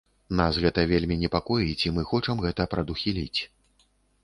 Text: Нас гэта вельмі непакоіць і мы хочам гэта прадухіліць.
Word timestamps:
Нас 0.37 0.53
гэта 0.63 0.85
вельмі 0.91 1.17
непакоіць 1.25 1.85
і 1.87 1.93
мы 1.99 2.07
хочам 2.13 2.43
гэта 2.49 2.69
прадухіліць. 2.75 3.39